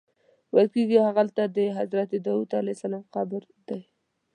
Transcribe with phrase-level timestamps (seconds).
[0.53, 3.81] ویل کېږي همغلته د حضرت داود علیه السلام قبر دی.